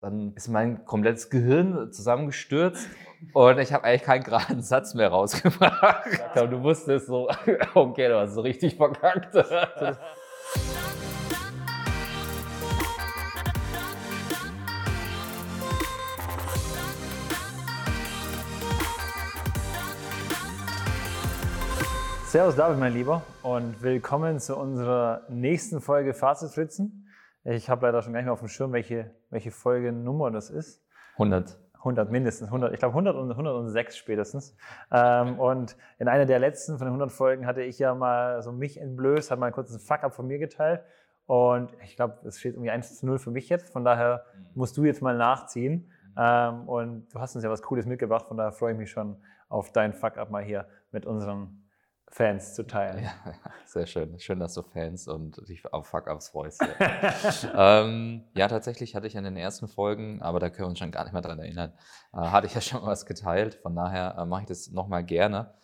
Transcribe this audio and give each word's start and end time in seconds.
dann 0.00 0.32
ist 0.34 0.48
mein 0.48 0.86
komplettes 0.86 1.28
Gehirn 1.28 1.92
zusammengestürzt 1.92 2.88
und 3.34 3.58
ich 3.58 3.74
habe 3.74 3.84
eigentlich 3.84 4.02
keinen 4.02 4.24
geraden 4.24 4.62
Satz 4.62 4.94
mehr 4.94 5.08
rausgebracht. 5.08 6.22
Aber 6.34 6.46
du 6.46 6.62
wusstest 6.62 7.06
so, 7.06 7.28
okay, 7.74 8.08
du 8.08 8.18
hast 8.18 8.32
so 8.32 8.40
richtig 8.40 8.76
verkackt. 8.76 9.34
Servus 22.24 22.56
David, 22.56 22.78
mein 22.78 22.94
Lieber, 22.94 23.22
und 23.42 23.82
willkommen 23.82 24.38
zu 24.38 24.56
unserer 24.56 25.26
nächsten 25.28 25.82
Folge 25.82 26.14
Fazitfritzen. 26.14 27.09
Ich 27.44 27.70
habe 27.70 27.86
leider 27.86 28.02
schon 28.02 28.12
gar 28.12 28.20
nicht 28.20 28.26
mehr 28.26 28.32
auf 28.32 28.40
dem 28.40 28.48
Schirm, 28.48 28.72
welche, 28.72 29.10
welche 29.30 29.50
Folgennummer 29.50 30.30
das 30.30 30.50
ist. 30.50 30.84
100. 31.14 31.58
100 31.78 32.10
mindestens, 32.10 32.48
100, 32.48 32.74
ich 32.74 32.78
glaube 32.78 32.92
100 32.92 33.16
und 33.16 33.30
106 33.30 33.96
spätestens. 33.96 34.54
Ähm, 34.92 35.38
und 35.38 35.76
in 35.98 36.08
einer 36.08 36.26
der 36.26 36.38
letzten 36.38 36.76
von 36.76 36.86
den 36.86 36.92
100 36.92 37.10
Folgen 37.10 37.46
hatte 37.46 37.62
ich 37.62 37.78
ja 37.78 37.94
mal 37.94 38.42
so 38.42 38.52
mich 38.52 38.78
entblößt, 38.78 39.30
habe 39.30 39.40
mal 39.40 39.50
kurz 39.50 39.70
einen 39.70 39.80
Fuck-up 39.80 40.14
von 40.14 40.26
mir 40.26 40.38
geteilt. 40.38 40.82
Und 41.24 41.72
ich 41.82 41.96
glaube, 41.96 42.18
es 42.26 42.38
steht 42.38 42.54
irgendwie 42.54 42.70
1 42.70 42.98
zu 42.98 43.06
0 43.06 43.18
für 43.18 43.30
mich 43.30 43.48
jetzt. 43.48 43.72
Von 43.72 43.84
daher 43.84 44.24
musst 44.54 44.76
du 44.76 44.84
jetzt 44.84 45.00
mal 45.00 45.16
nachziehen. 45.16 45.90
Ähm, 46.18 46.68
und 46.68 47.08
du 47.14 47.20
hast 47.20 47.34
uns 47.34 47.44
ja 47.44 47.50
was 47.50 47.62
Cooles 47.62 47.86
mitgebracht, 47.86 48.26
von 48.26 48.36
daher 48.36 48.52
freue 48.52 48.72
ich 48.72 48.78
mich 48.78 48.90
schon 48.90 49.16
auf 49.48 49.72
deinen 49.72 49.94
Fuck-up 49.94 50.30
mal 50.30 50.42
hier 50.42 50.66
mit 50.92 51.06
unseren 51.06 51.59
Fans 52.10 52.54
zu 52.54 52.66
teilen. 52.66 53.04
Ja, 53.24 53.34
sehr 53.64 53.86
schön. 53.86 54.18
Schön, 54.18 54.40
dass 54.40 54.54
du 54.54 54.62
Fans 54.62 55.06
und 55.06 55.48
dich 55.48 55.72
auf 55.72 55.86
Fuck-Ups 55.86 56.30
freust. 56.30 56.60
Ja. 56.60 57.82
ähm, 57.82 58.24
ja, 58.34 58.48
tatsächlich 58.48 58.96
hatte 58.96 59.06
ich 59.06 59.14
in 59.14 59.22
den 59.22 59.36
ersten 59.36 59.68
Folgen, 59.68 60.20
aber 60.20 60.40
da 60.40 60.50
können 60.50 60.66
wir 60.66 60.70
uns 60.70 60.80
schon 60.80 60.90
gar 60.90 61.04
nicht 61.04 61.12
mehr 61.12 61.22
dran 61.22 61.38
erinnern, 61.38 61.72
äh, 62.12 62.18
hatte 62.18 62.48
ich 62.48 62.54
ja 62.54 62.60
schon 62.60 62.82
was 62.82 63.06
geteilt. 63.06 63.54
Von 63.54 63.76
daher 63.76 64.16
äh, 64.18 64.26
mache 64.26 64.42
ich 64.42 64.48
das 64.48 64.70
nochmal 64.70 65.04
gerne. 65.04 65.54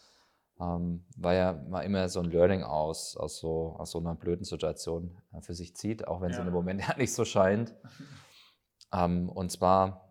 Ähm, 0.58 1.04
weil 1.16 1.36
ja 1.36 1.52
mal 1.52 1.82
immer 1.82 2.08
so 2.08 2.20
ein 2.20 2.30
Learning 2.30 2.62
aus, 2.62 3.16
aus, 3.16 3.38
so, 3.38 3.76
aus 3.78 3.90
so 3.90 3.98
einer 3.98 4.14
blöden 4.14 4.44
Situation 4.44 5.18
äh, 5.34 5.42
für 5.42 5.52
sich 5.52 5.76
zieht, 5.76 6.06
auch 6.08 6.22
wenn 6.22 6.30
ja. 6.30 6.36
es 6.36 6.38
in 6.38 6.46
dem 6.46 6.54
Moment 6.54 6.80
ja 6.88 6.96
nicht 6.96 7.12
so 7.12 7.24
scheint. 7.24 7.74
Ähm, 8.92 9.28
und 9.28 9.50
zwar, 9.50 10.05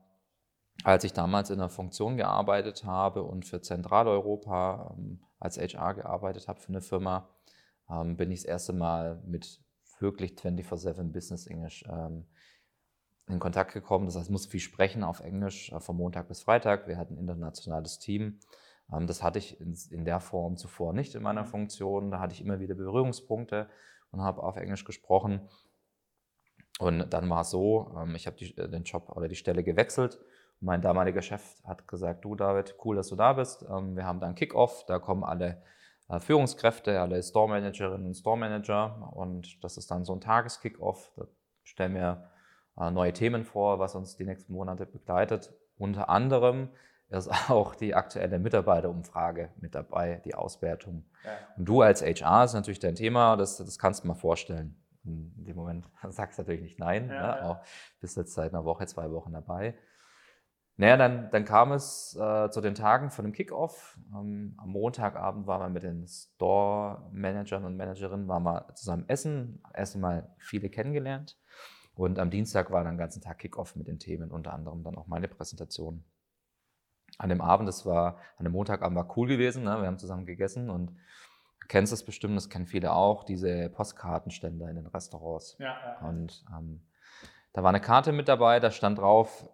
als 0.86 1.04
ich 1.04 1.14
damals 1.14 1.50
in 1.50 1.60
einer 1.60 1.70
Funktion 1.70 2.16
gearbeitet 2.16 2.84
habe 2.86 3.24
und 3.24 3.44
für 3.44 3.60
Zentraleuropa 3.60 4.96
ähm, 4.96 5.20
als 5.40 5.58
HR 5.58 5.96
gearbeitet 5.96 6.48
habe 6.48 6.60
für 6.60 6.70
eine 6.70 6.82
Firma, 6.82 7.28
ähm, 7.90 8.18
bin 8.18 8.30
ich 8.30 8.42
das 8.42 8.46
erste 8.46 8.74
Mal 8.74 9.20
mit 9.26 9.64
wirklich 10.00 10.34
24-7 10.34 11.12
Business 11.12 11.48
English 11.48 11.84
ähm, 11.90 12.28
in 13.28 13.40
Kontakt 13.40 13.74
gekommen. 13.74 14.06
Das 14.06 14.16
heißt, 14.16 14.28
ich 14.28 14.32
musste 14.32 14.52
viel 14.52 14.60
sprechen 14.60 15.04
auf 15.04 15.22
Englisch 15.22 15.72
äh, 15.72 15.80
von 15.80 15.98
Montag 15.98 16.28
bis 16.28 16.44
Freitag. 16.44 16.88
Wir 16.88 16.98
hatten 16.98 17.16
ein 17.16 17.20
internationales 17.20 17.98
Team. 17.98 18.40
Das 18.88 19.24
hatte 19.24 19.40
ich 19.40 19.60
in, 19.60 20.06
der 20.06 20.20
Form 20.20 20.58
zuvor 20.58 20.94
nicht 20.94 21.16
in 21.16 21.24
meiner 21.24 21.42
mhm. 21.42 21.48
Funktion. 21.48 22.12
Da 22.12 22.20
hatte 22.20 22.36
ich 22.36 22.42
immer 22.42 22.60
wieder 22.60 22.76
Berührungspunkte 22.76 23.68
und 24.12 24.22
habe 24.22 24.44
auf 24.44 24.58
Englisch 24.58 24.86
gesprochen. 24.86 25.50
Und 26.78 27.12
dann 27.12 27.28
war 27.28 27.42
es 27.42 27.50
so, 27.50 27.92
ich 28.14 28.28
habe 28.28 28.38
äh, 28.40 28.70
den 28.70 28.84
Job 28.84 29.10
oder 29.10 29.28
die 29.28 29.36
Stelle 29.36 29.64
gewechselt 29.64 30.20
mein 30.60 30.82
damaliger 30.82 31.22
Chef 31.22 31.62
hat 31.64 31.88
gesagt, 31.88 32.26
du 32.26 32.36
David, 32.36 32.76
cool, 32.84 32.96
dass 32.96 33.10
du 33.10 33.16
da 33.16 33.34
bist. 33.34 33.66
Ähm, 33.70 33.96
wir 33.96 34.06
haben 34.06 34.20
da 34.20 34.28
einen 34.28 34.36
Kickoff, 34.36 34.86
da 34.86 35.00
kommen 35.00 35.24
alle 35.24 35.62
äh, 36.10 36.20
Führungskräfte, 36.20 37.00
alle 37.00 37.22
Store 37.22 37.50
Managerinnen 37.50 38.08
und 38.08 38.14
Store 38.14 38.38
Manager 38.38 39.12
und 39.14 39.64
das 39.64 39.78
ist 39.78 39.92
dann 39.92 40.06
so 40.06 40.14
ein 40.14 40.22
Tageskickoff. 40.22 41.12
Da 41.16 41.26
stellen 41.64 41.96
wir 41.96 42.30
äh, 42.78 42.92
neue 42.92 43.14
Themen 43.14 43.44
vor, 43.44 43.80
was 43.80 43.96
uns 43.96 44.16
die 44.16 44.26
nächsten 44.26 44.54
Monate 44.54 44.86
begleitet. 44.86 45.54
Unter 45.78 46.10
anderem 46.10 46.70
ist 47.10 47.30
auch 47.50 47.76
die 47.76 47.96
aktuelle 47.96 48.40
Mitarbeiterumfrage 48.40 49.50
mit 49.58 49.76
dabei, 49.76 50.22
die 50.26 50.36
Auswertung. 50.36 51.06
Ja. 51.24 51.32
Und 51.58 51.66
du 51.66 51.82
als 51.82 52.02
HR 52.02 52.46
ist 52.46 52.54
natürlich 52.54 52.80
dein 52.80 52.96
Thema, 52.96 53.36
das, 53.36 53.58
das 53.58 53.80
kannst 53.80 54.04
du 54.04 54.08
mal 54.08 54.16
vorstellen. 54.16 54.82
In 55.04 55.44
dem 55.44 55.56
Moment 55.56 55.86
sagst 56.10 56.38
du 56.38 56.42
natürlich 56.42 56.62
nicht 56.62 56.80
nein, 56.80 57.10
ja, 57.10 57.14
ne? 57.14 57.40
ja. 57.42 57.62
bist 58.00 58.18
jetzt 58.18 58.34
seit 58.34 58.54
einer 58.54 58.66
Woche, 58.66 58.88
zwei 58.88 59.12
Wochen 59.12 59.34
dabei. 59.34 59.76
Naja, 60.78 60.98
dann, 60.98 61.30
dann 61.32 61.46
kam 61.46 61.72
es 61.72 62.18
äh, 62.20 62.50
zu 62.50 62.60
den 62.60 62.76
Tagen 62.76 63.10
von 63.10 63.24
dem 63.24 63.32
Kickoff. 63.32 63.98
Ähm, 64.14 64.56
am 64.58 64.70
Montagabend 64.70 65.48
waren 65.48 65.62
wir 65.62 65.70
mit 65.70 65.84
den 65.84 66.06
Store-Managern 66.06 67.64
und 67.64 67.78
Managerinnen 67.78 68.28
waren 68.28 68.44
wir 68.44 68.74
zusammen 68.76 69.06
essen, 69.08 69.64
erst 69.74 69.96
mal 69.96 70.36
viele 70.38 70.70
kennengelernt. 70.70 71.38
Und 71.96 72.20
am 72.20 72.30
Dienstag 72.30 72.72
war 72.72 72.84
dann 72.84 72.96
den 72.96 73.00
ganzen 73.00 73.22
Tag 73.22 73.40
Kickoff 73.40 73.78
mit 73.78 73.88
den 73.88 74.00
Themen, 74.00 74.32
unter 74.32 74.52
anderem 74.52 74.84
dann 74.84 74.98
auch 74.98 75.08
meine 75.08 75.30
Präsentation. 75.30 76.04
An 77.18 77.30
dem 77.30 77.40
Abend, 77.40 77.70
das 77.70 77.86
war, 77.86 78.18
an 78.36 78.44
dem 78.44 78.52
Montagabend 78.52 78.98
war 78.98 79.18
cool 79.18 79.30
gewesen, 79.30 79.64
ne? 79.64 79.80
wir 79.80 79.88
haben 79.88 79.98
zusammen 79.98 80.26
gegessen 80.26 80.70
und 80.70 80.90
du 80.90 81.68
kennst 81.70 81.94
das 81.94 82.04
bestimmt, 82.04 82.36
das 82.36 82.50
kennen 82.50 82.68
viele 82.68 82.92
auch, 82.92 83.24
diese 83.24 83.70
Postkartenstände 83.70 84.70
in 84.70 84.76
den 84.76 84.88
Restaurants. 84.88 85.56
Ja, 85.58 85.78
ja. 86.02 86.08
Und 86.10 86.44
ähm, 86.54 86.82
da 87.54 87.64
war 87.64 87.70
eine 87.70 87.80
Karte 87.80 88.12
mit 88.12 88.28
dabei, 88.28 88.60
da 88.60 88.72
stand 88.72 89.00
drauf, 89.00 89.50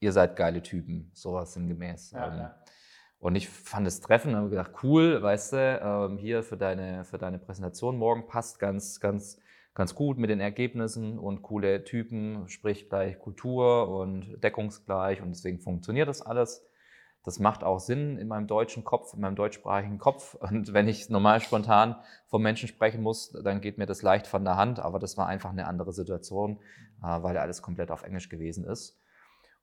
ihr 0.00 0.12
seid 0.12 0.36
geile 0.36 0.62
Typen, 0.62 1.10
sowas 1.14 1.54
sinngemäß. 1.54 2.12
Ja, 2.12 2.28
ähm, 2.28 2.38
ja. 2.38 2.54
Und 3.20 3.34
ich 3.34 3.48
fand 3.48 3.86
es 3.86 4.00
treffend 4.00 4.34
und 4.34 4.40
habe 4.40 4.50
gedacht, 4.50 4.72
cool, 4.82 5.20
weißt 5.20 5.52
du, 5.52 5.80
ähm, 5.82 6.18
hier 6.18 6.42
für 6.42 6.56
deine, 6.56 7.04
für 7.04 7.18
deine 7.18 7.38
Präsentation 7.38 7.96
morgen 7.96 8.28
passt 8.28 8.60
ganz, 8.60 9.00
ganz, 9.00 9.40
ganz 9.74 9.94
gut 9.94 10.18
mit 10.18 10.30
den 10.30 10.40
Ergebnissen 10.40 11.18
und 11.18 11.42
coole 11.42 11.82
Typen, 11.82 12.48
sprich 12.48 12.88
gleich 12.88 13.18
Kultur 13.18 13.88
und 13.88 14.40
deckungsgleich 14.40 15.20
und 15.20 15.30
deswegen 15.30 15.58
funktioniert 15.58 16.08
das 16.08 16.22
alles. 16.22 16.64
Das 17.24 17.40
macht 17.40 17.64
auch 17.64 17.80
Sinn 17.80 18.16
in 18.16 18.28
meinem 18.28 18.46
deutschen 18.46 18.84
Kopf, 18.84 19.12
in 19.12 19.20
meinem 19.20 19.36
deutschsprachigen 19.36 19.98
Kopf. 19.98 20.34
Und 20.40 20.72
wenn 20.72 20.88
ich 20.88 21.10
normal 21.10 21.40
spontan 21.40 21.96
vom 22.26 22.42
Menschen 22.42 22.68
sprechen 22.68 23.02
muss, 23.02 23.32
dann 23.32 23.60
geht 23.60 23.76
mir 23.76 23.84
das 23.84 24.00
leicht 24.00 24.26
von 24.26 24.44
der 24.44 24.56
Hand. 24.56 24.78
Aber 24.78 24.98
das 24.98 25.18
war 25.18 25.26
einfach 25.26 25.50
eine 25.50 25.66
andere 25.66 25.92
Situation, 25.92 26.58
äh, 27.02 27.22
weil 27.22 27.36
alles 27.36 27.60
komplett 27.60 27.90
auf 27.90 28.02
Englisch 28.02 28.30
gewesen 28.30 28.64
ist. 28.64 28.98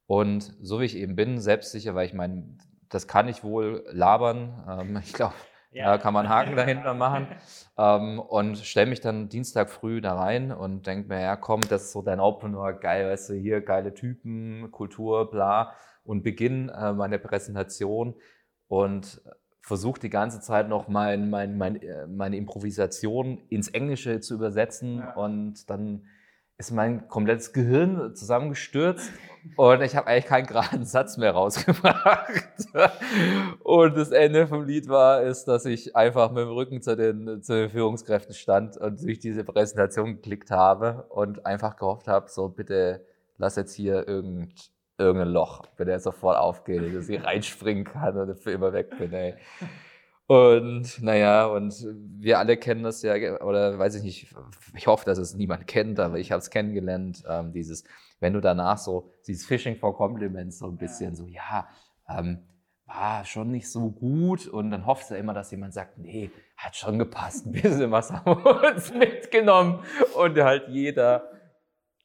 Und 0.08 0.54
so 0.62 0.80
wie 0.80 0.86
ich 0.86 0.98
eben 0.98 1.16
bin, 1.16 1.40
selbstsicher, 1.40 1.96
weil 1.96 2.06
ich 2.06 2.14
meine, 2.14 2.58
das 2.90 3.08
kann 3.08 3.28
ich 3.28 3.44
wohl 3.44 3.84
labern. 3.92 4.64
Ähm, 4.70 5.00
ich 5.04 5.14
glaube, 5.14 5.34
ja. 5.72 5.86
da 5.86 5.98
kann 5.98 6.14
man 6.14 6.30
Haken 6.30 6.56
dahinter 6.56 6.94
machen. 6.94 7.28
ähm, 7.78 8.20
und 8.20 8.58
stelle 8.60 8.90
mich 8.90 9.02
dann 9.02 9.30
Dienstag 9.30 9.70
früh 9.70 10.02
da 10.02 10.16
rein 10.16 10.52
und 10.52 10.88
denke 10.88 11.10
mir, 11.10 11.22
ja 11.22 11.36
komm, 11.36 11.62
das 11.62 11.86
ist 11.86 11.92
so 11.92 12.02
dein 12.02 12.20
Opener, 12.20 12.74
geil, 12.74 13.10
weißt 13.10 13.30
du, 13.30 13.34
hier 13.34 13.62
geile 13.62 13.94
Typen, 13.94 14.72
Kultur, 14.72 15.30
bla. 15.30 15.74
Und 16.04 16.22
beginne 16.22 16.72
äh, 16.72 16.94
meine 16.94 17.18
Präsentation 17.18 18.14
und 18.68 19.22
versuche 19.62 20.00
die 20.00 20.12
ganze 20.12 20.40
Zeit 20.40 20.70
noch 20.70 20.88
mein, 20.88 21.32
mein, 21.32 21.58
mein, 21.58 21.82
äh, 21.82 22.06
meine 22.06 22.38
Improvisation 22.38 23.40
ins 23.50 23.68
Englische 23.70 24.20
zu 24.20 24.36
übersetzen 24.36 25.00
ja. 25.00 25.14
und 25.16 25.68
dann 25.72 26.06
ist 26.58 26.72
mein 26.72 27.08
komplettes 27.10 27.52
Gehirn 27.52 28.16
zusammengestürzt 28.16 29.12
und 29.58 29.82
ich 29.82 29.96
habe 29.96 30.08
eigentlich 30.08 30.26
keinen 30.26 30.48
geraden 30.48 30.86
Satz 30.86 31.18
mehr 31.18 31.32
rausgebracht. 31.32 32.28
Und 33.64 33.96
das 33.96 34.12
Ende 34.12 34.48
vom 34.48 34.66
Lied 34.66 34.88
war, 34.88 35.22
ist, 35.22 35.46
dass 35.46 35.66
ich 35.66 35.96
einfach 35.96 36.32
mit 36.32 36.44
dem 36.44 36.50
Rücken 36.50 36.82
zu 36.82 36.96
den, 36.96 37.44
zu 37.44 37.54
den 37.54 37.70
Führungskräften 37.70 38.34
stand 38.34 38.78
und 38.78 39.04
durch 39.04 39.20
diese 39.20 39.44
Präsentation 39.44 40.16
geklickt 40.16 40.50
habe 40.52 41.06
und 41.10 41.46
einfach 41.46 41.76
gehofft 41.78 42.08
habe, 42.08 42.30
so 42.30 42.50
bitte 42.50 43.06
lass 43.38 43.56
jetzt 43.56 43.76
hier 43.76 44.08
irgend, 44.08 44.72
irgendein 44.98 45.30
Loch, 45.30 45.64
wenn 45.78 45.88
er 45.88 46.00
sofort 46.00 46.38
aufgeht, 46.38 46.96
dass 46.96 47.10
ich 47.10 47.24
reinspringen 47.24 47.84
kann 47.84 48.18
und 48.18 48.40
für 48.40 48.52
immer 48.52 48.74
weg 48.74 48.98
bin. 48.98 49.14
Ey. 49.14 49.36
Und 50.28 51.04
naja, 51.04 51.46
und 51.46 51.86
wir 52.18 52.40
alle 52.40 52.58
kennen 52.58 52.84
das 52.84 53.04
ja, 53.04 53.14
oder 53.42 53.78
weiß 53.78 53.96
ich 53.96 54.04
nicht, 54.04 54.36
ich 54.76 54.88
hoffe, 54.88 55.06
dass 55.06 55.20
es 55.20 55.36
niemand 55.36 55.68
kennt, 55.68 56.00
aber 56.00 56.18
ich 56.18 56.32
habe 56.32 56.40
es 56.40 56.50
kennengelernt, 56.50 57.24
ähm, 57.30 57.52
dieses, 57.52 57.84
wenn 58.20 58.34
du 58.34 58.42
danach 58.42 58.80
so, 58.80 59.12
dieses 59.28 59.46
Fishing 59.46 59.76
for 59.76 59.96
Compliments 59.96 60.58
so 60.58 60.68
ein 60.68 60.78
bisschen 60.78 61.12
ja. 61.12 61.16
so, 61.16 61.28
ja, 61.28 61.68
ähm, 62.10 62.40
war 62.88 63.26
schon 63.26 63.52
nicht 63.52 63.70
so 63.70 63.92
gut 63.92 64.48
und 64.48 64.72
dann 64.72 64.86
hoffst 64.86 65.12
du 65.12 65.16
immer, 65.16 65.34
dass 65.34 65.52
jemand 65.52 65.74
sagt, 65.74 65.98
nee, 65.98 66.32
hat 66.58 66.76
schon 66.76 66.98
gepasst, 66.98 67.46
ein 67.46 67.52
bisschen 67.52 67.92
was 67.92 68.12
haben 68.12 68.44
wir 68.44 68.74
uns 68.74 68.94
mitgenommen 68.96 69.84
und 70.16 70.38
halt 70.40 70.70
jeder 70.70 71.30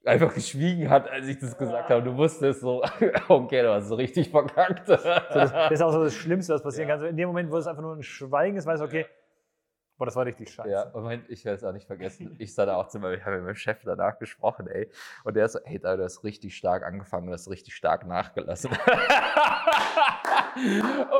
einfach 0.04 0.32
geschwiegen 0.34 0.88
hat, 0.88 1.10
als 1.10 1.26
ich 1.26 1.38
das 1.38 1.56
gesagt 1.56 1.90
habe. 1.90 2.02
Du 2.02 2.16
wusstest 2.16 2.60
so, 2.60 2.82
okay, 3.28 3.62
du 3.62 3.72
hast 3.72 3.88
so 3.88 3.94
richtig 3.94 4.30
verkackt. 4.30 4.86
So, 4.86 4.94
das, 4.94 5.52
das, 5.52 5.70
ist 5.70 5.82
auch 5.82 5.92
so 5.92 6.04
das 6.04 6.14
Schlimmste, 6.14 6.54
was 6.54 6.62
passieren 6.62 6.88
ja. 6.88 6.94
kann. 6.94 7.00
So 7.00 7.06
in 7.06 7.16
dem 7.16 7.28
Moment, 7.28 7.50
wo 7.50 7.56
es 7.56 7.66
einfach 7.66 7.82
nur 7.82 7.96
ein 7.96 8.02
Schweigen 8.02 8.56
ist, 8.56 8.66
weißt 8.66 8.80
du, 8.80 8.86
okay, 8.86 9.06
boah, 9.98 10.06
das 10.06 10.16
war 10.16 10.24
richtig 10.24 10.50
scheiße. 10.50 10.70
Ja, 10.70 10.90
Moment, 10.94 11.28
ich 11.28 11.44
werde 11.44 11.58
es 11.58 11.64
auch 11.64 11.72
nicht 11.72 11.86
vergessen. 11.86 12.34
Ich 12.38 12.54
sah 12.54 12.64
da 12.64 12.76
auch 12.76 12.88
zu 12.88 12.98
meinem, 12.98 13.18
ich 13.18 13.24
habe 13.24 13.36
mit 13.36 13.44
meinem 13.44 13.54
Chef 13.54 13.82
danach 13.84 14.18
gesprochen, 14.18 14.66
ey. 14.66 14.90
Und 15.24 15.36
der 15.36 15.44
ist 15.44 15.52
so, 15.52 15.58
ey, 15.60 15.78
du 15.78 16.02
hast 16.02 16.24
richtig 16.24 16.56
stark 16.56 16.82
angefangen, 16.82 17.26
du 17.26 17.34
hast 17.34 17.50
richtig 17.50 17.74
stark 17.74 18.06
nachgelassen. 18.06 18.70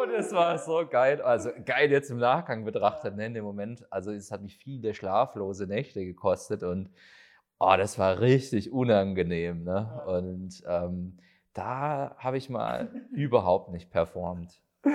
und 0.02 0.14
es 0.16 0.32
war 0.32 0.56
so 0.58 0.86
geil, 0.88 1.20
also 1.20 1.50
geil 1.66 1.90
jetzt 1.90 2.10
im 2.10 2.16
Nachgang 2.16 2.64
betrachtet, 2.64 3.14
ne, 3.16 3.26
in 3.26 3.34
dem 3.34 3.44
Moment. 3.44 3.84
Also 3.92 4.12
es 4.12 4.32
hat 4.32 4.40
mich 4.40 4.56
viele 4.56 4.94
schlaflose 4.94 5.66
Nächte 5.66 6.02
gekostet 6.02 6.62
und 6.62 6.88
Oh, 7.62 7.74
das 7.76 7.98
war 7.98 8.20
richtig 8.20 8.72
unangenehm. 8.72 9.64
Ne? 9.64 10.02
Und 10.06 10.62
ähm, 10.66 11.18
da 11.52 12.16
habe 12.16 12.38
ich 12.38 12.48
mal 12.48 12.88
überhaupt 13.12 13.70
nicht 13.70 13.90
performt. 13.90 14.60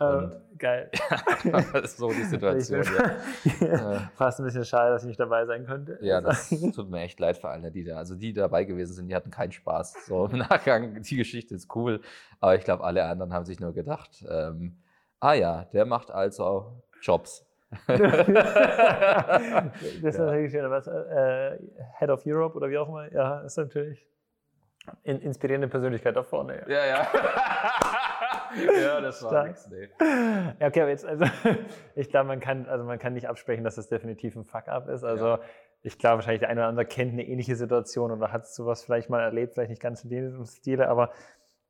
Ähm, 0.00 0.32
geil. 0.58 0.90
so 1.84 2.10
die 2.10 2.24
Situation. 2.24 2.82
ja. 3.60 4.10
Fast 4.14 4.40
ein 4.40 4.44
bisschen 4.44 4.64
schade, 4.64 4.90
dass 4.90 5.02
ich 5.02 5.08
nicht 5.08 5.20
dabei 5.20 5.46
sein 5.46 5.64
könnte. 5.64 5.98
Ja, 6.02 6.20
das 6.20 6.50
tut 6.50 6.90
mir 6.90 7.00
echt 7.02 7.20
leid 7.20 7.38
für 7.38 7.48
alle, 7.48 7.70
die 7.70 7.84
da, 7.84 7.96
also 7.96 8.14
die 8.14 8.32
dabei 8.32 8.64
gewesen 8.64 8.94
sind, 8.94 9.08
die 9.08 9.14
hatten 9.14 9.30
keinen 9.30 9.52
Spaß. 9.52 10.06
So 10.06 10.26
im 10.26 10.38
Nachgang, 10.38 11.00
die 11.02 11.16
Geschichte 11.16 11.54
ist 11.54 11.74
cool, 11.74 12.00
aber 12.40 12.56
ich 12.56 12.64
glaube, 12.64 12.84
alle 12.84 13.04
anderen 13.04 13.32
haben 13.32 13.44
sich 13.44 13.60
nur 13.60 13.72
gedacht, 13.72 14.24
ähm, 14.28 14.78
ah 15.20 15.34
ja, 15.34 15.64
der 15.72 15.86
macht 15.86 16.10
also 16.10 16.82
Jobs. 17.00 17.45
das 17.86 17.98
ist 18.28 20.18
ja. 20.18 20.24
natürlich 20.24 20.54
was, 20.54 20.86
äh, 20.86 21.58
Head 21.98 22.10
of 22.10 22.22
Europe 22.24 22.56
oder 22.56 22.70
wie 22.70 22.78
auch 22.78 22.88
immer. 22.88 23.12
Ja, 23.12 23.40
ist 23.40 23.56
natürlich 23.56 24.06
in, 25.02 25.20
inspirierende 25.20 25.68
Persönlichkeit 25.68 26.16
da 26.16 26.22
vorne. 26.22 26.64
Ja, 26.68 26.86
ja. 26.86 26.86
ja. 26.86 27.06
ja, 28.80 29.00
das 29.00 29.22
war 29.22 29.46
nichts, 29.46 29.68
nee. 29.68 29.88
Ja, 30.60 30.66
okay, 30.68 30.82
aber 30.82 30.90
jetzt, 30.90 31.04
also 31.04 31.24
ich 31.94 32.08
glaube, 32.08 32.28
man 32.28 32.40
kann, 32.40 32.66
also 32.66 32.84
man 32.84 32.98
kann 32.98 33.14
nicht 33.14 33.28
absprechen, 33.28 33.64
dass 33.64 33.76
das 33.76 33.88
definitiv 33.88 34.36
ein 34.36 34.44
Fuck-up 34.44 34.88
ist. 34.88 35.04
Also 35.04 35.26
ja. 35.26 35.40
ich 35.82 35.98
glaube, 35.98 36.16
wahrscheinlich 36.16 36.40
der 36.40 36.50
eine 36.50 36.60
oder 36.60 36.68
andere 36.68 36.86
kennt 36.86 37.12
eine 37.12 37.26
ähnliche 37.26 37.56
Situation 37.56 38.12
oder 38.12 38.32
hat 38.32 38.46
sowas 38.46 38.84
vielleicht 38.84 39.10
mal 39.10 39.22
erlebt, 39.22 39.54
vielleicht 39.54 39.70
nicht 39.70 39.82
ganz 39.82 40.04
in 40.04 40.10
diesem 40.10 40.44
Stile, 40.46 40.88
aber 40.88 41.10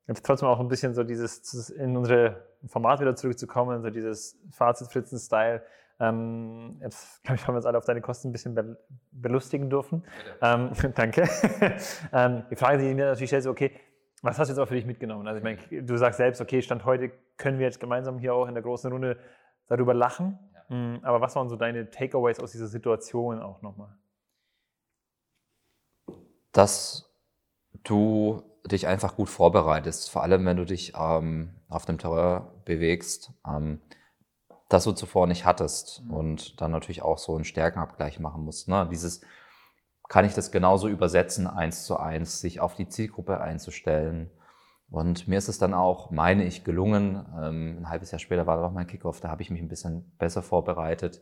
jetzt 0.07 0.25
trotzdem 0.25 0.47
auch 0.47 0.59
ein 0.59 0.67
bisschen 0.67 0.93
so 0.93 1.03
dieses, 1.03 1.69
in 1.69 1.97
unsere 1.97 2.45
Format 2.67 2.99
wieder 2.99 3.15
zurückzukommen, 3.15 3.81
so 3.81 3.89
dieses 3.89 4.39
Fazit-Fritzen-Style. 4.51 5.63
Ähm, 5.99 6.77
jetzt, 6.81 7.23
glaube 7.23 7.37
ich, 7.37 7.47
haben 7.47 7.53
wir 7.53 7.57
uns 7.57 7.65
alle 7.65 7.77
auf 7.77 7.85
deine 7.85 8.01
Kosten 8.01 8.29
ein 8.29 8.31
bisschen 8.31 8.53
be 8.53 8.77
belustigen 9.11 9.69
dürfen. 9.69 10.03
Ähm, 10.41 10.71
danke. 10.95 11.27
ähm, 12.13 12.43
die 12.51 12.55
Frage, 12.55 12.77
die 12.77 12.93
mir 12.93 13.07
natürlich 13.07 13.29
stellt, 13.29 13.41
ist, 13.41 13.47
okay, 13.47 13.71
was 14.21 14.39
hast 14.39 14.47
du 14.47 14.53
jetzt 14.53 14.59
auch 14.59 14.67
für 14.67 14.75
dich 14.75 14.85
mitgenommen? 14.85 15.27
Also 15.27 15.37
ich 15.37 15.43
meine, 15.43 15.83
du 15.83 15.97
sagst 15.97 16.17
selbst, 16.17 16.41
okay, 16.41 16.61
Stand 16.61 16.85
heute 16.85 17.11
können 17.37 17.59
wir 17.59 17.65
jetzt 17.65 17.79
gemeinsam 17.79 18.19
hier 18.19 18.33
auch 18.33 18.47
in 18.47 18.53
der 18.53 18.63
großen 18.63 18.91
Runde 18.91 19.17
darüber 19.67 19.93
lachen. 19.93 20.39
Ja. 20.69 20.75
Mm, 20.75 20.99
aber 21.03 21.21
was 21.21 21.35
waren 21.35 21.49
so 21.49 21.55
deine 21.55 21.89
Takeaways 21.89 22.39
aus 22.39 22.51
dieser 22.51 22.67
Situation 22.67 23.41
auch 23.41 23.61
nochmal? 23.61 23.95
Dass 26.51 27.11
du 27.83 28.43
dich 28.65 28.87
einfach 28.87 29.15
gut 29.15 29.29
vorbereitest, 29.29 30.09
vor 30.09 30.23
allem 30.23 30.45
wenn 30.45 30.57
du 30.57 30.65
dich 30.65 30.93
ähm, 30.97 31.55
auf 31.69 31.85
dem 31.85 31.97
Terrain 31.97 32.43
bewegst, 32.65 33.31
ähm, 33.47 33.81
das 34.69 34.83
du 34.83 34.91
zuvor 34.91 35.27
nicht 35.27 35.45
hattest 35.45 36.03
mhm. 36.03 36.13
und 36.13 36.61
dann 36.61 36.71
natürlich 36.71 37.01
auch 37.01 37.17
so 37.17 37.35
einen 37.35 37.45
Stärkenabgleich 37.45 38.19
machen 38.19 38.43
musst. 38.43 38.67
Ne? 38.67 38.87
Dieses 38.91 39.21
kann 40.09 40.25
ich 40.25 40.33
das 40.33 40.51
genauso 40.51 40.87
übersetzen, 40.87 41.47
eins 41.47 41.83
zu 41.83 41.97
eins, 41.97 42.39
sich 42.39 42.59
auf 42.59 42.75
die 42.75 42.87
Zielgruppe 42.87 43.41
einzustellen. 43.41 44.29
Und 44.89 45.27
mir 45.27 45.37
ist 45.37 45.49
es 45.49 45.57
dann 45.57 45.73
auch, 45.73 46.11
meine 46.11 46.45
ich, 46.45 46.63
gelungen. 46.63 47.25
Ähm, 47.41 47.79
ein 47.81 47.89
halbes 47.89 48.11
Jahr 48.11 48.19
später 48.19 48.47
war 48.47 48.55
da 48.55 48.63
noch 48.63 48.71
mein 48.71 48.87
Kickoff, 48.87 49.19
da 49.19 49.29
habe 49.29 49.41
ich 49.41 49.49
mich 49.49 49.61
ein 49.61 49.67
bisschen 49.67 50.11
besser 50.17 50.41
vorbereitet. 50.41 51.21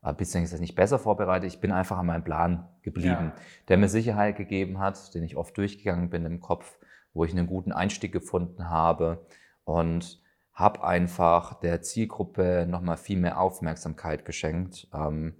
Ein 0.00 0.16
bisschen 0.16 0.42
ist 0.42 0.58
nicht 0.58 0.74
besser 0.74 0.98
vorbereitet, 0.98 1.52
ich 1.52 1.60
bin 1.60 1.70
einfach 1.70 1.96
an 1.98 2.06
meinem 2.06 2.24
Plan 2.24 2.68
geblieben, 2.82 3.32
ja. 3.36 3.42
der 3.68 3.76
mir 3.76 3.88
Sicherheit 3.88 4.36
gegeben 4.36 4.80
hat, 4.80 5.14
den 5.14 5.22
ich 5.22 5.36
oft 5.36 5.56
durchgegangen 5.56 6.10
bin 6.10 6.26
im 6.26 6.40
Kopf, 6.40 6.78
wo 7.12 7.24
ich 7.24 7.30
einen 7.30 7.46
guten 7.46 7.70
Einstieg 7.70 8.12
gefunden 8.12 8.68
habe 8.68 9.24
und 9.64 10.20
habe 10.54 10.84
einfach 10.84 11.54
der 11.54 11.82
Zielgruppe 11.82 12.66
nochmal 12.68 12.96
viel 12.96 13.18
mehr 13.18 13.40
Aufmerksamkeit 13.40 14.24
geschenkt. 14.24 14.88
Ähm, 14.94 15.34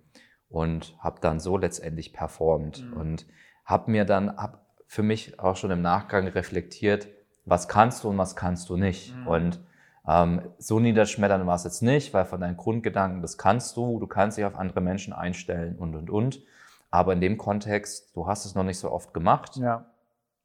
und 0.53 0.95
habe 0.99 1.19
dann 1.21 1.41
so 1.41 1.57
letztendlich 1.57 2.13
performt 2.13 2.85
mhm. 2.85 2.93
und 2.93 3.27
habe 3.65 3.91
mir 3.91 4.05
dann 4.05 4.37
hab 4.37 4.67
für 4.87 5.03
mich 5.03 5.41
auch 5.41 5.57
schon 5.57 5.71
im 5.71 5.81
Nachgang 5.81 6.29
reflektiert, 6.29 7.09
was 7.47 7.67
kannst 7.67 8.05
du 8.05 8.11
und 8.11 8.19
was 8.19 8.37
kannst 8.37 8.69
du 8.69 8.77
nicht. 8.77 9.17
Mhm. 9.17 9.27
Und 9.27 9.61
ähm, 10.07 10.43
so 10.59 10.79
niederschmettern 10.79 11.47
war 11.47 11.57
es 11.57 11.65
jetzt 11.65 11.83
nicht, 11.83 12.13
weil 12.13 12.27
von 12.27 12.41
deinen 12.41 12.59
Grundgedanken, 12.59 13.23
das 13.23 13.39
kannst 13.39 13.77
du, 13.77 13.99
du 13.99 14.07
kannst 14.07 14.37
dich 14.37 14.45
auf 14.45 14.55
andere 14.55 14.83
Menschen 14.83 15.15
einstellen 15.15 15.77
und, 15.77 15.97
und, 15.97 16.11
und. 16.11 16.43
Aber 16.91 17.15
in 17.15 17.23
dem 17.23 17.39
Kontext, 17.39 18.15
du 18.15 18.27
hast 18.27 18.45
es 18.45 18.55
noch 18.55 18.65
nicht 18.65 18.79
so 18.79 18.93
oft 18.93 19.15
gemacht. 19.15 19.57
Ja, 19.57 19.87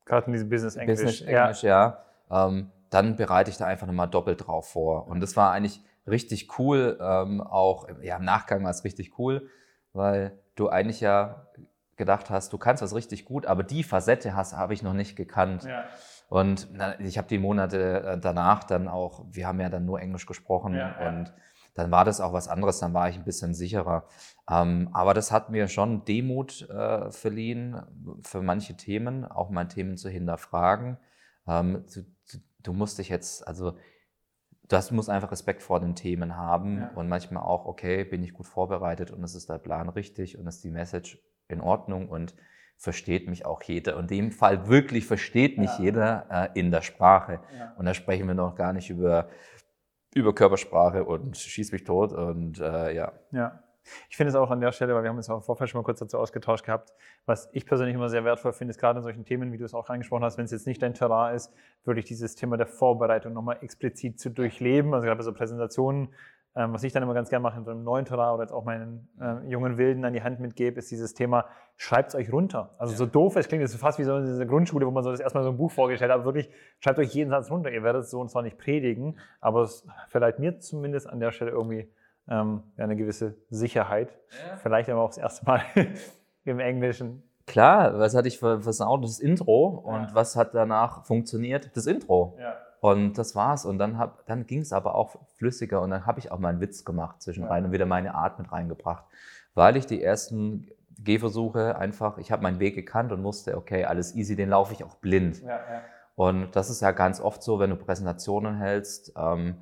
gerade 0.05 0.27
in 0.27 0.33
diesem 0.33 0.49
Business 0.49 0.77
English. 0.77 1.01
Business 1.01 1.21
English, 1.21 1.63
ja. 1.63 2.01
ja 2.29 2.47
ähm, 2.47 2.71
dann 2.89 3.15
bereite 3.15 3.49
ich 3.49 3.57
da 3.57 3.65
einfach 3.65 3.87
nochmal 3.87 4.09
doppelt 4.09 4.47
drauf 4.47 4.69
vor. 4.69 5.07
Und 5.07 5.19
das 5.19 5.35
war 5.35 5.51
eigentlich 5.51 5.81
richtig 6.07 6.57
cool, 6.59 6.97
ähm, 7.01 7.41
auch 7.41 7.87
ja, 8.01 8.17
im 8.17 8.25
Nachgang 8.25 8.63
war 8.63 8.71
es 8.71 8.83
richtig 8.83 9.19
cool, 9.19 9.49
weil 9.93 10.39
du 10.55 10.69
eigentlich 10.69 11.01
ja 11.01 11.47
gedacht 11.97 12.29
hast, 12.29 12.53
du 12.53 12.57
kannst 12.57 12.81
das 12.81 12.93
richtig 12.95 13.25
gut, 13.25 13.45
aber 13.45 13.63
die 13.63 13.83
Facette 13.83 14.35
hast, 14.35 14.53
habe 14.53 14.73
ich 14.73 14.83
noch 14.83 14.93
nicht 14.93 15.15
gekannt. 15.15 15.63
Ja. 15.63 15.85
Und 16.29 16.67
ich 16.99 17.17
habe 17.17 17.27
die 17.27 17.39
Monate 17.39 18.03
äh, 18.03 18.17
danach 18.19 18.63
dann 18.63 18.87
auch, 18.87 19.25
wir 19.31 19.47
haben 19.47 19.59
ja 19.59 19.69
dann 19.69 19.85
nur 19.85 19.99
Englisch 19.99 20.25
gesprochen 20.25 20.75
ja, 20.75 21.07
und 21.07 21.33
dann 21.73 21.91
war 21.91 22.03
das 22.05 22.19
auch 22.19 22.33
was 22.33 22.47
anderes, 22.47 22.79
dann 22.79 22.93
war 22.93 23.07
ich 23.07 23.15
ein 23.15 23.23
bisschen 23.23 23.53
sicherer. 23.53 24.05
Ähm, 24.49 24.89
aber 24.93 25.13
das 25.13 25.31
hat 25.31 25.49
mir 25.49 25.67
schon 25.67 26.03
Demut 26.05 26.67
äh, 26.69 27.11
verliehen 27.11 27.81
für 28.23 28.41
manche 28.41 28.75
Themen, 28.75 29.25
auch 29.25 29.49
mal 29.49 29.65
Themen 29.65 29.95
zu 29.95 30.09
hinterfragen. 30.09 30.97
Ähm, 31.47 31.85
du, 31.93 32.01
du, 32.67 32.73
musst 32.73 32.99
dich 32.99 33.09
jetzt, 33.09 33.47
also 33.47 33.77
das 34.67 34.91
muss 34.91 35.09
einfach 35.09 35.31
Respekt 35.31 35.63
vor 35.63 35.79
den 35.79 35.95
Themen 35.95 36.35
haben 36.35 36.79
ja. 36.79 36.91
und 36.95 37.07
manchmal 37.07 37.43
auch, 37.43 37.65
okay, 37.65 38.03
bin 38.03 38.23
ich 38.23 38.33
gut 38.33 38.47
vorbereitet 38.47 39.11
und 39.11 39.23
es 39.23 39.35
ist 39.35 39.49
der 39.49 39.59
Plan 39.59 39.89
richtig 39.89 40.37
und 40.37 40.47
ist 40.47 40.63
die 40.63 40.71
Message 40.71 41.19
in 41.47 41.61
Ordnung 41.61 42.09
und 42.09 42.35
versteht 42.77 43.27
mich 43.27 43.45
auch 43.45 43.63
jeder. 43.63 43.97
Und 43.97 44.11
in 44.11 44.17
dem 44.17 44.31
Fall 44.31 44.67
wirklich 44.67 45.05
versteht 45.05 45.57
mich 45.57 45.71
ja. 45.77 45.83
jeder 45.83 46.27
äh, 46.29 46.59
in 46.59 46.71
der 46.71 46.81
Sprache. 46.81 47.39
Ja. 47.57 47.73
Und 47.77 47.85
da 47.85 47.93
sprechen 47.93 48.27
wir 48.27 48.35
noch 48.35 48.55
gar 48.55 48.73
nicht 48.73 48.89
über, 48.89 49.29
über 50.13 50.35
Körpersprache 50.35 51.05
und 51.05 51.37
schieß 51.37 51.71
mich 51.71 51.85
tot 51.85 52.13
und 52.13 52.59
äh, 52.59 52.93
ja. 52.93 53.13
Ja. 53.31 53.63
Ich 54.09 54.17
finde 54.17 54.29
es 54.29 54.35
auch 54.35 54.51
an 54.51 54.59
der 54.59 54.71
Stelle, 54.71 54.95
weil 54.95 55.03
wir 55.03 55.09
haben 55.09 55.17
uns 55.17 55.29
auch 55.29 55.37
im 55.37 55.43
Vorfeld 55.43 55.69
schon 55.69 55.79
mal 55.79 55.83
kurz 55.85 55.99
dazu 55.99 56.17
ausgetauscht 56.17 56.65
gehabt, 56.65 56.93
was 57.25 57.49
ich 57.53 57.65
persönlich 57.65 57.95
immer 57.95 58.09
sehr 58.09 58.23
wertvoll 58.23 58.53
finde, 58.53 58.71
ist 58.71 58.79
gerade 58.79 58.99
in 58.99 59.03
solchen 59.03 59.25
Themen, 59.25 59.51
wie 59.51 59.57
du 59.57 59.65
es 59.65 59.73
auch 59.73 59.89
angesprochen 59.89 60.23
hast, 60.23 60.37
wenn 60.37 60.45
es 60.45 60.51
jetzt 60.51 60.67
nicht 60.67 60.81
dein 60.81 60.93
Terrain 60.93 61.35
ist, 61.35 61.53
wirklich 61.85 62.05
dieses 62.05 62.35
Thema 62.35 62.57
der 62.57 62.67
Vorbereitung 62.67 63.33
nochmal 63.33 63.57
explizit 63.61 64.19
zu 64.19 64.29
durchleben. 64.29 64.93
Also 64.93 65.05
gerade 65.05 65.17
bei 65.17 65.23
so 65.23 65.33
Präsentationen, 65.33 66.09
ähm, 66.57 66.73
was 66.73 66.83
ich 66.83 66.91
dann 66.91 67.03
immer 67.03 67.13
ganz 67.13 67.29
gerne 67.29 67.43
mache 67.43 67.59
in 67.59 67.65
so 67.65 67.71
einem 67.71 67.83
neuen 67.83 68.05
Terrain 68.05 68.33
oder 68.33 68.43
jetzt 68.43 68.51
auch 68.51 68.65
meinen 68.65 69.07
äh, 69.21 69.47
jungen 69.47 69.77
Wilden 69.77 70.03
an 70.05 70.13
die 70.13 70.23
Hand 70.23 70.39
mitgebe, 70.39 70.79
ist 70.79 70.89
dieses 70.89 71.13
Thema, 71.13 71.45
schreibt 71.75 72.09
es 72.09 72.15
euch 72.15 72.33
runter. 72.33 72.73
Also 72.79 72.95
so 72.95 73.05
doof 73.05 73.35
es 73.35 73.47
klingt, 73.47 73.63
ist 73.63 73.75
fast 73.75 73.99
wie 73.99 74.03
so 74.03 74.17
in 74.17 74.25
dieser 74.25 74.47
Grundschule, 74.47 74.87
wo 74.87 74.91
man 74.91 75.03
so 75.03 75.11
das 75.11 75.19
erstmal 75.19 75.43
so 75.43 75.51
ein 75.51 75.57
Buch 75.57 75.71
vorgestellt 75.71 76.11
hat, 76.11 76.15
aber 76.15 76.25
wirklich, 76.25 76.49
schreibt 76.79 76.97
euch 76.97 77.13
jeden 77.13 77.29
Satz 77.29 77.51
runter. 77.51 77.69
Ihr 77.69 77.83
werdet 77.83 78.03
es 78.03 78.09
so 78.09 78.19
und 78.19 78.29
zwar 78.31 78.41
nicht 78.41 78.57
predigen, 78.57 79.19
aber 79.39 79.61
es 79.61 79.87
verleiht 80.07 80.39
mir 80.39 80.57
zumindest 80.57 81.07
an 81.07 81.19
der 81.19 81.31
Stelle 81.31 81.51
irgendwie 81.51 81.89
ähm, 82.29 82.63
eine 82.77 82.95
gewisse 82.95 83.35
Sicherheit. 83.49 84.17
Ja. 84.29 84.57
Vielleicht 84.57 84.89
aber 84.89 85.01
auch 85.01 85.09
das 85.09 85.17
erste 85.17 85.45
Mal 85.45 85.61
im 86.45 86.59
Englischen. 86.59 87.23
Klar, 87.45 87.97
was 87.97 88.13
hatte 88.13 88.27
ich 88.27 88.39
versaut? 88.39 89.03
Das 89.03 89.19
Intro. 89.19 89.67
Und 89.67 90.09
ja. 90.09 90.09
was 90.13 90.35
hat 90.35 90.53
danach 90.53 91.05
funktioniert? 91.05 91.75
Das 91.75 91.85
Intro. 91.85 92.37
Ja. 92.39 92.57
Und 92.81 93.17
das 93.17 93.35
war's. 93.35 93.65
Und 93.65 93.79
dann, 93.79 94.11
dann 94.25 94.45
ging 94.45 94.61
es 94.61 94.73
aber 94.73 94.95
auch 94.95 95.15
flüssiger. 95.37 95.81
Und 95.81 95.91
dann 95.91 96.05
habe 96.05 96.19
ich 96.19 96.31
auch 96.31 96.39
mal 96.39 96.49
einen 96.49 96.61
Witz 96.61 96.83
gemacht 96.83 97.21
zwischen 97.21 97.45
rein 97.45 97.65
und 97.65 97.71
wieder 97.71 97.85
meine 97.85 98.15
Art 98.15 98.37
mit 98.37 98.51
reingebracht. 98.51 99.05
Weil 99.55 99.77
ich 99.77 99.85
die 99.85 100.03
ersten 100.03 100.67
Gehversuche 100.99 101.77
einfach, 101.77 102.17
ich 102.17 102.31
habe 102.31 102.43
meinen 102.43 102.59
Weg 102.59 102.75
gekannt 102.75 103.11
und 103.11 103.23
wusste, 103.23 103.55
okay, 103.55 103.85
alles 103.85 104.15
easy, 104.15 104.35
den 104.35 104.49
laufe 104.49 104.73
ich 104.73 104.83
auch 104.83 104.95
blind. 104.95 105.41
Und 106.15 106.55
das 106.55 106.69
ist 106.69 106.81
ja 106.81 106.91
ganz 106.91 107.21
oft 107.21 107.43
so, 107.43 107.59
wenn 107.59 107.69
du 107.69 107.75
Präsentationen 107.75 108.57
hältst. 108.57 109.13
Ähm, 109.15 109.55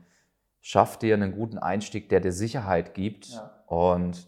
schaff 0.66 0.98
dir 0.98 1.14
einen 1.14 1.32
guten 1.32 1.60
Einstieg, 1.60 2.10
der 2.10 2.22
dir 2.22 2.32
Sicherheit 2.32 2.96
gibt 2.96 3.28
ja. 3.28 3.52
und 3.68 4.28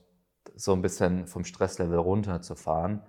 so 0.53 0.71
ein 0.73 0.83
bisschen 0.83 1.25
vom 1.25 1.43
Stresslevel 1.43 1.97
runterzufahren. 1.97 3.01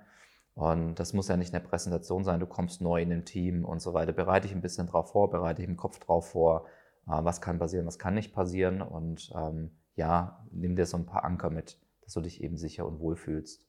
Und 0.54 0.94
das 0.94 1.12
muss 1.12 1.28
ja 1.28 1.36
nicht 1.36 1.54
eine 1.54 1.62
Präsentation 1.62 2.24
sein, 2.24 2.40
du 2.40 2.46
kommst 2.46 2.80
neu 2.80 3.02
in 3.02 3.12
ein 3.12 3.26
Team 3.26 3.66
und 3.66 3.80
so 3.80 3.92
weiter. 3.92 4.12
Bereite 4.12 4.48
dich 4.48 4.56
ein 4.56 4.62
bisschen 4.62 4.86
darauf 4.86 5.12
vor, 5.12 5.28
bereite 5.28 5.60
dich 5.60 5.68
im 5.68 5.76
Kopf 5.76 5.98
drauf 5.98 6.30
vor, 6.30 6.64
äh, 7.06 7.22
was 7.22 7.42
kann 7.42 7.58
passieren, 7.58 7.84
was 7.86 7.98
kann 7.98 8.14
nicht 8.14 8.32
passieren. 8.32 8.80
Und 8.80 9.30
ähm, 9.34 9.72
ja, 9.94 10.42
nimm 10.50 10.74
dir 10.74 10.86
so 10.86 10.96
ein 10.96 11.04
paar 11.04 11.24
Anker 11.24 11.50
mit, 11.50 11.78
dass 12.00 12.14
du 12.14 12.22
dich 12.22 12.42
eben 12.42 12.56
sicher 12.56 12.86
und 12.86 12.98
wohl 12.98 13.16
fühlst. 13.16 13.68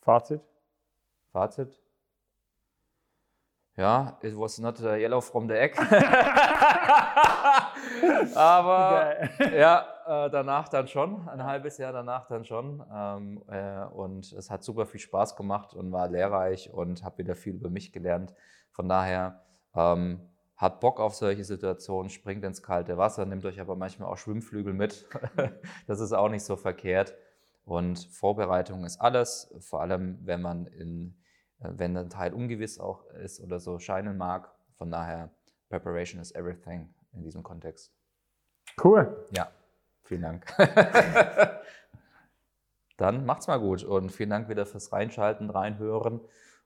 Fazit? 0.00 0.40
Fazit? 1.32 1.78
Ja, 3.76 4.18
it 4.22 4.34
was 4.38 4.56
not 4.58 4.80
yellow 4.80 5.20
from 5.20 5.48
the 5.48 5.54
egg. 5.54 5.76
Aber 8.34 9.16
ja, 9.54 9.86
äh, 10.06 10.30
danach 10.30 10.68
dann 10.68 10.88
schon, 10.88 11.28
ein 11.28 11.44
halbes 11.44 11.78
Jahr 11.78 11.92
danach 11.92 12.26
dann 12.26 12.44
schon. 12.44 12.84
Ähm, 12.92 13.42
äh, 13.48 13.84
und 13.84 14.32
es 14.32 14.50
hat 14.50 14.62
super 14.62 14.86
viel 14.86 15.00
Spaß 15.00 15.36
gemacht 15.36 15.74
und 15.74 15.92
war 15.92 16.08
lehrreich 16.08 16.72
und 16.72 17.04
habe 17.04 17.18
wieder 17.18 17.34
viel 17.34 17.54
über 17.54 17.70
mich 17.70 17.92
gelernt. 17.92 18.34
Von 18.70 18.88
daher 18.88 19.42
ähm, 19.74 20.20
hat 20.56 20.80
Bock 20.80 21.00
auf 21.00 21.14
solche 21.14 21.44
Situationen, 21.44 22.10
springt 22.10 22.44
ins 22.44 22.62
kalte 22.62 22.96
Wasser, 22.96 23.26
nimmt 23.26 23.44
euch 23.44 23.60
aber 23.60 23.76
manchmal 23.76 24.08
auch 24.08 24.18
Schwimmflügel 24.18 24.72
mit. 24.72 25.06
das 25.86 26.00
ist 26.00 26.12
auch 26.12 26.28
nicht 26.28 26.44
so 26.44 26.56
verkehrt. 26.56 27.14
Und 27.64 27.98
Vorbereitung 28.10 28.84
ist 28.84 29.00
alles, 29.00 29.54
vor 29.60 29.82
allem 29.82 30.18
wenn 30.22 30.42
man 30.42 30.66
in, 30.66 31.16
äh, 31.60 31.68
wenn 31.72 31.96
ein 31.96 32.10
Teil 32.10 32.32
ungewiss 32.32 32.78
auch 32.80 33.04
ist 33.22 33.40
oder 33.40 33.60
so 33.60 33.78
scheinen 33.78 34.16
mag. 34.16 34.50
Von 34.78 34.90
daher, 34.90 35.30
Preparation 35.68 36.20
is 36.20 36.34
everything 36.34 36.92
in 37.12 37.22
diesem 37.22 37.42
Kontext. 37.42 37.92
Cool. 38.82 39.26
Ja, 39.36 39.50
vielen 40.04 40.22
Dank. 40.22 40.46
Dann 42.96 43.24
macht's 43.26 43.46
mal 43.46 43.58
gut 43.58 43.82
und 43.84 44.10
vielen 44.10 44.30
Dank 44.30 44.48
wieder 44.48 44.66
fürs 44.66 44.92
Reinschalten, 44.92 45.50
Reinhören 45.50 46.20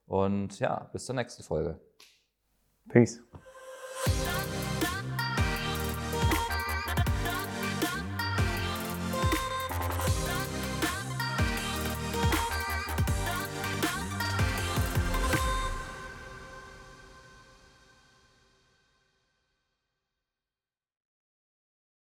und 0.05 0.59
ja, 0.59 0.89
bis 0.93 1.05
zur 1.05 1.15
nächsten 1.15 1.43
Folge. 1.43 1.79
Peace. 2.89 3.21